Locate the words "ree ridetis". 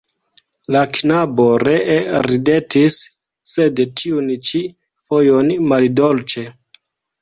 1.65-2.99